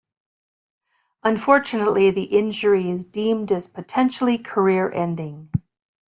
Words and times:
Unfortunately, 1.23 2.09
the 2.09 2.23
injury 2.23 2.89
is 2.89 3.05
deemed 3.05 3.51
as 3.51 3.67
potentially 3.67 4.39
career-ending. 4.39 5.49